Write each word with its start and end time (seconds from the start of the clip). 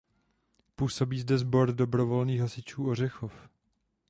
Působí 0.75 1.19
zde 1.19 1.37
Sbor 1.37 1.71
dobrovolných 1.73 2.41
hasičů 2.41 2.89
Ořechov. 2.89 3.33